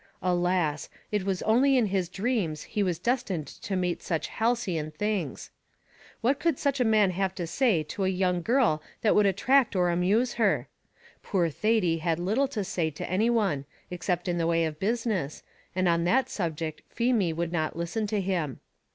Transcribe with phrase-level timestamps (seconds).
[0.23, 0.89] Alas!
[1.11, 5.51] it was only in his dreams he was destined to meet such halcyon things.
[6.21, 9.75] What could such a man have to say to a young girl that would attract
[9.75, 10.67] or amuse her?
[11.21, 15.43] Poor Thady had little to say to any one, except in the way of business,
[15.75, 18.59] and on that subject Feemy would not listen to him.